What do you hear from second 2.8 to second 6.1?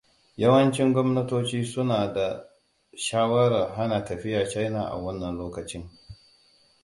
shawarar hana tafiya China a wannan lokacin.